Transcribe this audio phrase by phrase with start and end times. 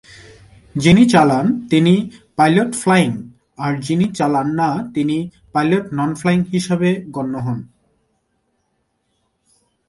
[0.75, 1.93] যিনি চালান তিনি
[2.35, 3.09] "পাইলট ফ্লাইং"
[3.57, 5.17] আর যিনি চালান না তিনি
[5.53, 7.59] "পাইলট নন ফ্লাইং" হিসেবে গণ্য হোন।